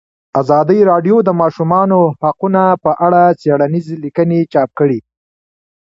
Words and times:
ازادي 0.41 0.79
راډیو 0.91 1.17
د 1.23 1.25
د 1.27 1.29
ماشومانو 1.41 1.99
حقونه 2.21 2.63
په 2.83 2.91
اړه 3.05 3.21
څېړنیزې 3.41 3.95
لیکنې 4.03 4.39
چاپ 4.53 4.69
کړي. 4.79 4.99